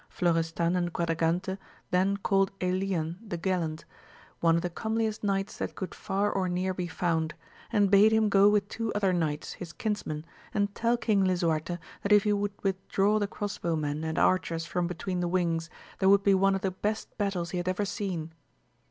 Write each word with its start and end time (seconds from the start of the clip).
Florestan 0.09 0.75
and 0.75 0.91
Quadragante 0.93 1.59
then 1.91 2.17
called 2.17 2.49
Elian 2.59 3.19
the 3.21 3.35
AMADIS 3.35 3.35
OF 3.37 3.41
GAUL. 3.43 3.51
189 3.59 3.59
gallant, 3.59 3.85
one 4.39 4.55
of 4.55 4.61
the 4.63 4.69
comeliest 4.71 5.23
knights 5.23 5.57
that 5.59 5.75
could 5.75 5.93
far 5.93 6.31
or 6.31 6.49
near 6.49 6.73
be 6.73 6.87
found, 6.87 7.35
and 7.71 7.91
bade 7.91 8.11
him 8.11 8.27
go 8.27 8.49
with 8.49 8.67
two 8.67 8.91
other 8.95 9.13
knights, 9.13 9.53
his 9.53 9.71
kinsmen, 9.71 10.25
and 10.55 10.73
tell 10.73 10.97
King 10.97 11.23
Lisuarte 11.23 11.77
that 12.01 12.11
if 12.11 12.23
he 12.23 12.33
would 12.33 12.53
withdraw 12.63 13.19
the 13.19 13.27
cross 13.27 13.59
bow 13.59 13.75
men 13.75 14.03
and 14.03 14.17
archers 14.17 14.65
from 14.65 14.87
between 14.87 15.19
the 15.19 15.27
wings, 15.27 15.69
there 15.99 16.09
would 16.09 16.23
be 16.23 16.33
one 16.33 16.55
of 16.55 16.61
the 16.61 16.71
best 16.71 17.15
battles 17.19 17.51
he 17.51 17.57
had 17.59 17.67
ever 17.69 17.85
seen. 17.85 18.31